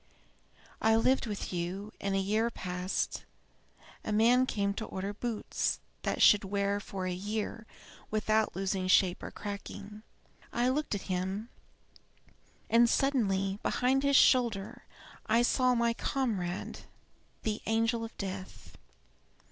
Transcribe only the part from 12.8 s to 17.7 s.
suddenly, behind his shoulder, I saw my comrade the